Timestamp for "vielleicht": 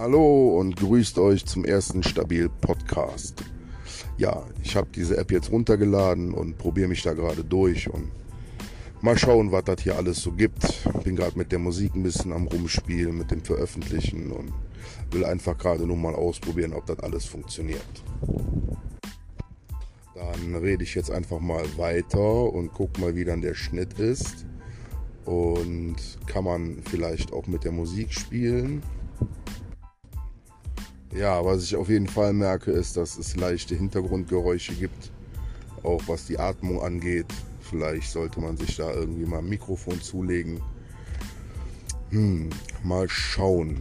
26.88-27.32, 37.60-38.12